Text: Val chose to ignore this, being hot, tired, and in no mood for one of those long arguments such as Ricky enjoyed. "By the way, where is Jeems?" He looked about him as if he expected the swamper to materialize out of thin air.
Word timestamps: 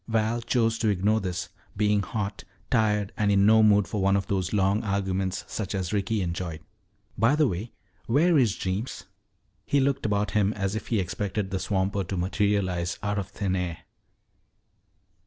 Val 0.07 0.41
chose 0.41 0.79
to 0.79 0.87
ignore 0.89 1.21
this, 1.21 1.49
being 1.77 2.01
hot, 2.01 2.43
tired, 2.71 3.13
and 3.17 3.31
in 3.31 3.45
no 3.45 3.61
mood 3.61 3.87
for 3.87 4.01
one 4.01 4.15
of 4.17 4.25
those 4.25 4.51
long 4.51 4.81
arguments 4.83 5.45
such 5.47 5.75
as 5.75 5.93
Ricky 5.93 6.23
enjoyed. 6.23 6.59
"By 7.19 7.35
the 7.35 7.47
way, 7.47 7.73
where 8.07 8.35
is 8.35 8.55
Jeems?" 8.55 9.03
He 9.63 9.79
looked 9.79 10.07
about 10.07 10.31
him 10.31 10.53
as 10.53 10.75
if 10.75 10.87
he 10.87 10.97
expected 10.99 11.51
the 11.51 11.59
swamper 11.59 12.03
to 12.05 12.17
materialize 12.17 12.97
out 13.03 13.19
of 13.19 13.27
thin 13.27 13.55
air. 13.55 13.77